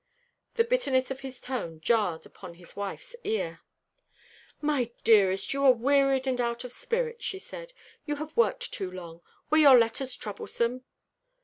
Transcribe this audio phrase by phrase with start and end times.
[0.55, 3.59] The bitterness of his tone jarred upon his wife's ear.
[4.59, 7.71] "My dearest, you are wearied and out of spirits," she said.
[8.07, 9.21] "You have worked too long.
[9.51, 10.85] Were your letters troublesome?"